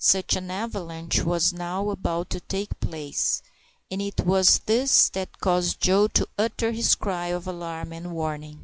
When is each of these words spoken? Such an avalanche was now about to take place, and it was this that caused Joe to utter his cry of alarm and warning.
Such 0.03 0.35
an 0.35 0.49
avalanche 0.49 1.21
was 1.21 1.53
now 1.53 1.91
about 1.91 2.31
to 2.31 2.39
take 2.39 2.79
place, 2.79 3.43
and 3.91 4.01
it 4.01 4.25
was 4.25 4.57
this 4.65 5.09
that 5.09 5.37
caused 5.39 5.79
Joe 5.79 6.07
to 6.07 6.27
utter 6.39 6.71
his 6.71 6.95
cry 6.95 7.27
of 7.27 7.45
alarm 7.45 7.93
and 7.93 8.11
warning. 8.11 8.59